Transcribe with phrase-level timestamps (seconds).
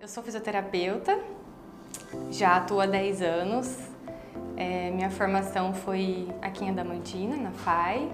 [0.00, 1.18] Eu sou fisioterapeuta,
[2.30, 3.76] já atuo há 10 anos.
[4.56, 8.08] É, minha formação foi aqui em Adamantina, na FAI.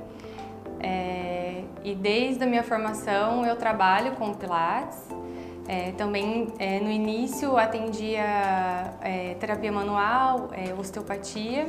[0.81, 4.99] É, e desde a minha formação eu trabalho com Pilates.
[5.69, 8.25] É, também é, no início atendia
[9.03, 11.69] é, terapia manual, é, osteopatia.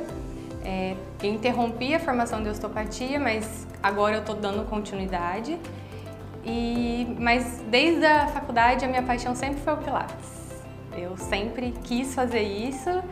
[1.22, 5.58] interrompi a formação de osteopatia, mas agora eu estou dando continuidade.
[6.46, 10.62] E, mas desde a faculdade a minha paixão sempre foi o Pilates.
[10.96, 13.02] Eu sempre quis fazer isso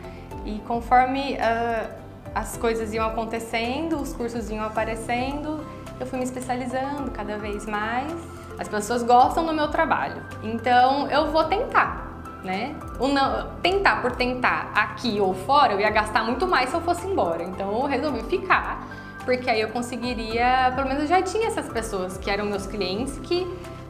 [0.45, 1.89] e conforme uh,
[2.33, 5.65] as coisas iam acontecendo, os cursos iam aparecendo,
[5.99, 8.11] eu fui me especializando cada vez mais.
[8.57, 12.73] As pessoas gostam do meu trabalho, então eu vou tentar, né?
[12.99, 16.81] O não, tentar por tentar aqui ou fora, eu ia gastar muito mais se eu
[16.81, 17.43] fosse embora.
[17.43, 18.87] Então eu resolvi ficar
[19.25, 23.17] porque aí eu conseguiria, pelo menos eu já tinha essas pessoas que eram meus clientes
[23.19, 23.45] que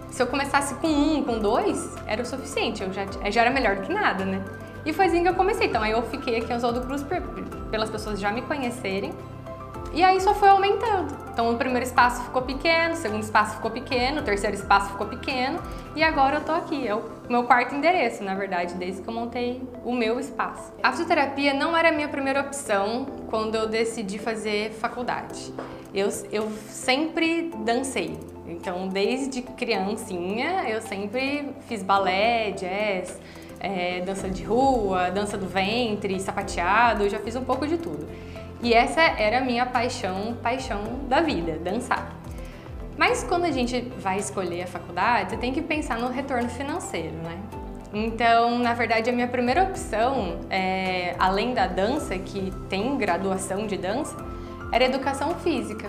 [0.10, 3.76] se eu começasse com um, com dois, era o suficiente, eu já, já era melhor
[3.76, 4.44] do que nada, né?
[4.86, 7.06] E foi assim que eu comecei, então aí eu fiquei aqui em Oswaldo Cruz
[7.70, 9.14] pelas pessoas já me conhecerem
[9.96, 11.16] e aí só foi aumentando.
[11.32, 15.08] Então o primeiro espaço ficou pequeno, o segundo espaço ficou pequeno, o terceiro espaço ficou
[15.08, 15.60] pequeno
[15.96, 16.86] e agora eu tô aqui.
[16.86, 20.74] É o meu quarto endereço, na verdade, desde que eu montei o meu espaço.
[20.84, 25.54] A fisioterapia não era a minha primeira opção quando eu decidi fazer faculdade.
[25.94, 28.20] Eu, eu sempre dancei.
[28.46, 33.20] Então, desde criancinha, eu sempre fiz balé, jazz,
[33.60, 38.08] é, dança de rua, dança do ventre, sapateado, eu já fiz um pouco de tudo.
[38.66, 42.12] E essa era a minha paixão, paixão da vida, dançar.
[42.98, 47.14] Mas quando a gente vai escolher a faculdade, você tem que pensar no retorno financeiro,
[47.18, 47.38] né?
[47.94, 53.78] Então, na verdade, a minha primeira opção, é, além da dança, que tem graduação de
[53.78, 54.18] dança,
[54.72, 55.88] era educação física.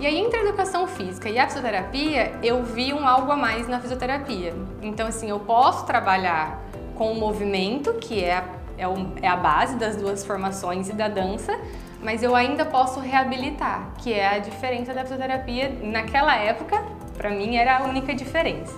[0.00, 3.68] E aí, entre a educação física e a fisioterapia, eu vi um algo a mais
[3.68, 4.54] na fisioterapia.
[4.80, 6.58] Então, assim, eu posso trabalhar
[6.94, 8.44] com o movimento, que é a,
[8.78, 11.58] é, o, é a base das duas formações e da dança,
[12.00, 16.82] mas eu ainda posso reabilitar, que é a diferença da fisioterapia naquela época,
[17.16, 18.74] para mim era a única diferença.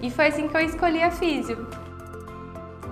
[0.00, 1.66] E foi assim que eu escolhi a físio.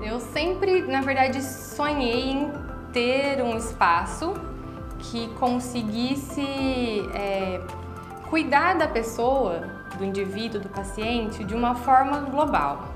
[0.02, 2.52] Eu sempre, na verdade, sonhei em
[2.92, 4.32] ter um espaço
[4.98, 6.40] que conseguisse
[7.14, 7.60] é,
[8.28, 9.60] cuidar da pessoa,
[9.98, 12.89] do indivíduo, do paciente, de uma forma global.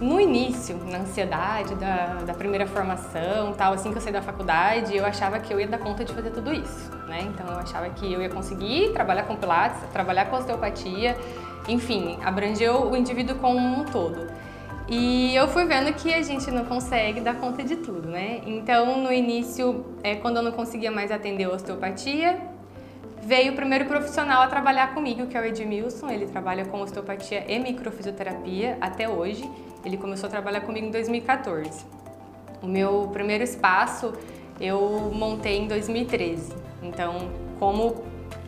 [0.00, 4.96] No início, na ansiedade da, da primeira formação, tal, assim que eu saí da faculdade,
[4.96, 7.22] eu achava que eu ia dar conta de fazer tudo isso, né?
[7.22, 11.16] Então eu achava que eu ia conseguir trabalhar com pilates, trabalhar com osteopatia,
[11.66, 14.28] enfim, abrangeu o indivíduo como um todo.
[14.88, 18.40] E eu fui vendo que a gente não consegue dar conta de tudo, né?
[18.46, 22.38] Então, no início, é, quando eu não conseguia mais atender a osteopatia,
[23.22, 26.08] veio o primeiro profissional a trabalhar comigo, que é o Edmilson.
[26.10, 29.48] Ele trabalha com osteopatia e microfisioterapia até hoje.
[29.84, 31.84] Ele começou a trabalhar comigo em 2014.
[32.62, 34.12] O meu primeiro espaço
[34.60, 36.52] eu montei em 2013,
[36.82, 38.02] então como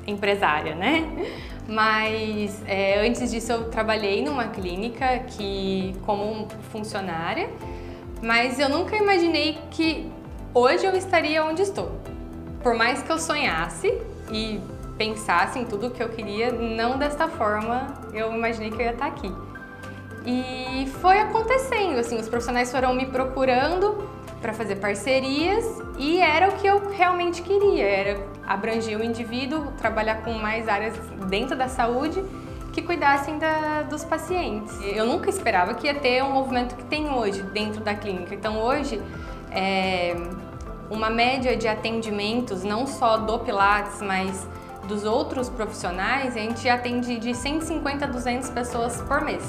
[0.06, 1.04] empresária, né?
[1.68, 7.48] Mas é, antes disso eu trabalhei numa clínica que como funcionária,
[8.20, 10.10] mas eu nunca imaginei que
[10.52, 11.92] hoje eu estaria onde estou.
[12.60, 13.96] Por mais que eu sonhasse
[14.32, 14.60] e
[14.96, 18.92] pensasse em tudo o que eu queria, não desta forma eu imaginei que eu ia
[18.92, 19.32] estar aqui.
[20.26, 24.06] E foi acontecendo, assim, os profissionais foram me procurando
[24.42, 25.64] para fazer parcerias
[25.98, 30.94] e era o que eu realmente queria, era abranger o indivíduo, trabalhar com mais áreas
[31.28, 32.22] dentro da saúde
[32.72, 34.78] que cuidassem da, dos pacientes.
[34.82, 38.34] Eu nunca esperava que ia ter um movimento que tem hoje dentro da clínica.
[38.34, 39.00] Então hoje
[39.50, 40.14] é
[40.90, 44.46] uma média de atendimentos, não só do Pilates, mas
[44.88, 49.42] dos outros profissionais, a gente atende de 150 a 200 pessoas por mês.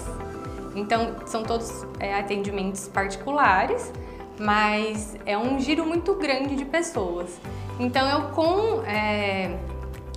[0.76, 3.92] Então, são todos é, atendimentos particulares,
[4.40, 7.40] mas é um giro muito grande de pessoas.
[7.80, 8.84] Então, eu com...
[8.84, 9.58] É,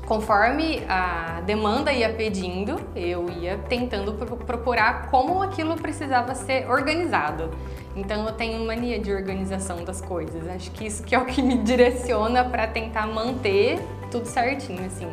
[0.06, 4.12] conforme a demanda ia pedindo, eu ia tentando
[4.44, 7.50] procurar como aquilo precisava ser organizado.
[7.97, 10.49] Então eu tenho mania de organização das coisas.
[10.49, 13.78] Acho que isso que é o que me direciona para tentar manter
[14.11, 15.08] tudo certinho assim.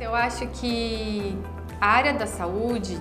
[0.00, 1.36] Eu acho que
[1.80, 3.00] a área da saúde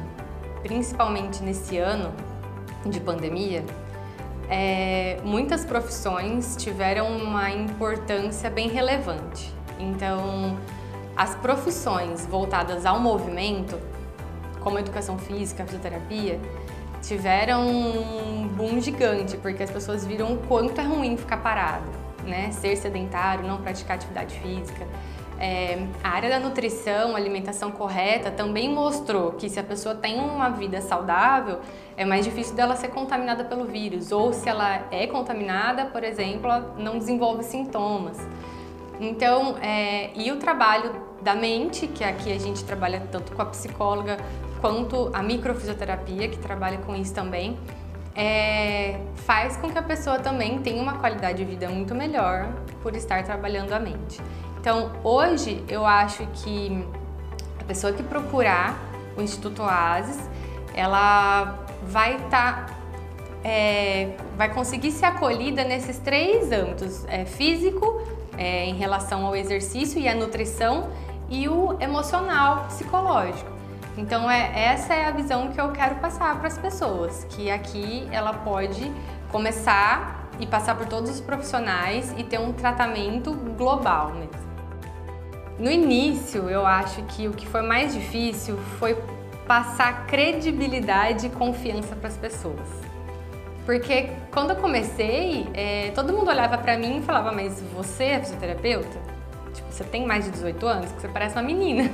[0.66, 2.12] principalmente nesse ano
[2.88, 3.64] de pandemia,
[4.50, 9.54] é, muitas profissões tiveram uma importância bem relevante.
[9.80, 10.58] Então,
[11.16, 13.80] as profissões voltadas ao movimento,
[14.62, 16.40] como educação física, fisioterapia,
[17.02, 21.86] tiveram um boom gigante, porque as pessoas viram o quanto é ruim ficar parado,
[22.26, 22.52] né?
[22.52, 24.88] Ser sedentário, não praticar atividade física.
[25.38, 30.50] É, a área da nutrição, alimentação correta, também mostrou que se a pessoa tem uma
[30.50, 31.60] vida saudável,
[31.98, 34.12] é mais difícil dela ser contaminada pelo vírus.
[34.12, 38.18] Ou se ela é contaminada, por exemplo, ela não desenvolve sintomas.
[39.00, 43.46] Então, é, e o trabalho da mente, que aqui a gente trabalha tanto com a
[43.46, 44.18] psicóloga
[44.62, 47.58] quanto a microfisioterapia, que trabalha com isso também,
[48.16, 52.48] é, faz com que a pessoa também tenha uma qualidade de vida muito melhor
[52.82, 54.22] por estar trabalhando a mente.
[54.60, 56.86] Então, hoje eu acho que
[57.60, 58.80] a pessoa que procurar
[59.18, 60.18] o Instituto Oasis,
[60.74, 62.76] ela vai estar tá,
[63.44, 68.02] é, vai conseguir ser acolhida nesses três âmbitos: é, físico,
[68.38, 70.90] é, em relação ao exercício e à nutrição,
[71.30, 73.50] e o emocional, psicológico.
[73.98, 78.08] Então, é, essa é a visão que eu quero passar para as pessoas, que aqui
[78.12, 78.92] ela pode
[79.32, 84.46] começar e passar por todos os profissionais e ter um tratamento global mesmo.
[85.58, 89.02] No início, eu acho que o que foi mais difícil foi
[89.48, 92.68] passar credibilidade e confiança para as pessoas.
[93.66, 98.20] Porque quando eu comecei, é, todo mundo olhava para mim e falava: Mas você é
[98.20, 99.00] fisioterapeuta?
[99.54, 101.90] Tipo, você tem mais de 18 anos, que você parece uma menina.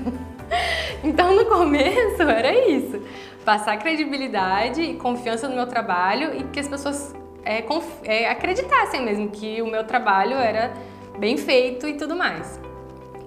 [1.03, 3.01] então no começo era isso:
[3.45, 7.15] passar credibilidade e confiança no meu trabalho e que as pessoas
[7.45, 7.63] é,
[8.03, 10.73] é, acreditassem mesmo que o meu trabalho era
[11.17, 12.59] bem feito e tudo mais.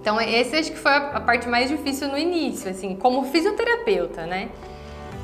[0.00, 4.50] Então, esse acho que foi a parte mais difícil no início, assim, como fisioterapeuta, né?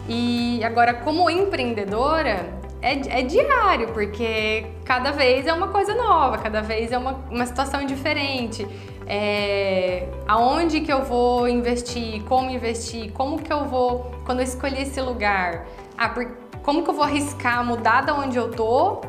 [0.09, 6.63] E agora, como empreendedora, é, é, diário, porque cada vez é uma coisa nova, cada
[6.63, 8.67] vez é uma, uma situação diferente.
[9.07, 14.83] É, aonde que eu vou investir, como investir, como que eu vou, quando eu escolher
[14.83, 15.67] esse lugar,
[15.99, 16.27] ah, por,
[16.63, 19.01] como que eu vou arriscar mudar da onde eu tô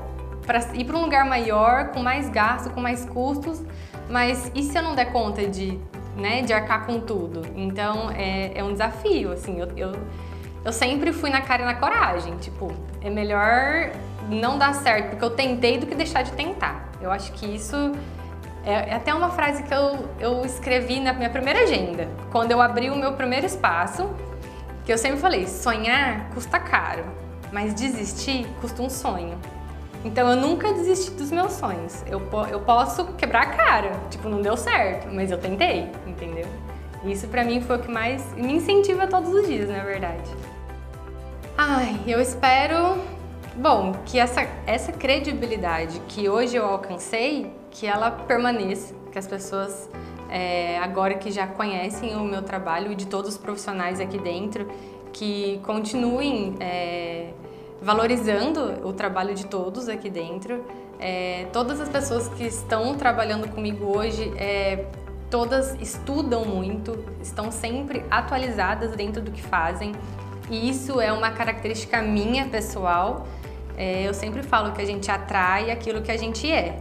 [0.45, 3.63] para ir para um lugar maior, com mais gasto, com mais custos,
[4.09, 5.79] mas e se eu não der conta de,
[6.17, 7.43] né, de arcar com tudo?
[7.55, 9.91] Então é, é um desafio, assim, eu, eu,
[10.63, 12.71] eu sempre fui na cara e na coragem, tipo,
[13.01, 13.91] é melhor
[14.29, 16.89] não dar certo porque eu tentei do que deixar de tentar.
[17.01, 17.75] Eu acho que isso
[18.63, 22.61] é, é até uma frase que eu, eu escrevi na minha primeira agenda, quando eu
[22.61, 24.09] abri o meu primeiro espaço,
[24.85, 27.03] que eu sempre falei, sonhar custa caro,
[27.51, 29.37] mas desistir custa um sonho.
[30.03, 32.03] Então eu nunca desisti dos meus sonhos.
[32.07, 36.47] Eu, eu posso quebrar a cara, tipo, não deu certo, mas eu tentei, entendeu?
[37.03, 40.29] Isso pra mim foi o que mais me incentiva todos os dias, na verdade.
[41.57, 42.97] Ai, eu espero,
[43.55, 49.89] bom, que essa, essa credibilidade que hoje eu alcancei, que ela permaneça, que as pessoas
[50.29, 54.67] é, agora que já conhecem o meu trabalho e de todos os profissionais aqui dentro,
[55.11, 57.31] que continuem é,
[57.81, 60.63] valorizando o trabalho de todos aqui dentro.
[60.99, 64.85] É, todas as pessoas que estão trabalhando comigo hoje, é,
[65.31, 69.93] todas estudam muito, estão sempre atualizadas dentro do que fazem.
[70.49, 73.25] E isso é uma característica minha pessoal.
[73.77, 76.77] É, eu sempre falo que a gente atrai aquilo que a gente é.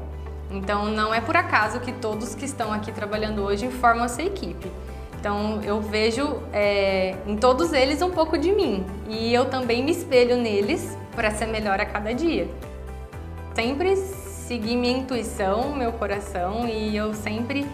[0.50, 4.68] Então não é por acaso que todos que estão aqui trabalhando hoje formam essa equipe.
[5.20, 9.92] Então eu vejo é, em todos eles um pouco de mim e eu também me
[9.92, 12.48] espelho neles para ser melhor a cada dia.
[13.54, 17.64] Sempre segui minha intuição, meu coração e eu sempre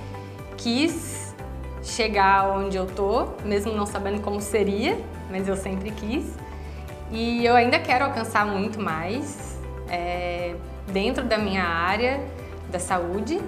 [0.56, 1.34] quis
[1.82, 4.98] chegar onde eu tô, mesmo não sabendo como seria,
[5.30, 6.34] mas eu sempre quis.
[7.10, 9.56] E eu ainda quero alcançar muito mais
[9.88, 10.54] é,
[10.88, 12.20] dentro da minha área
[12.70, 13.40] da saúde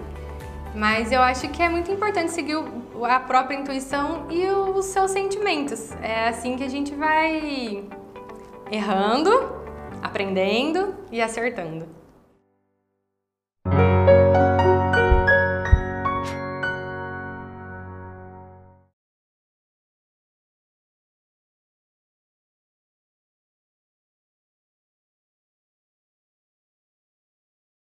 [0.75, 2.57] mas eu acho que é muito importante seguir
[3.03, 5.93] a própria intuição e os seus sentimentos.
[6.03, 7.85] É assim que a gente vai
[8.71, 9.31] errando,
[10.03, 11.87] aprendendo e acertando.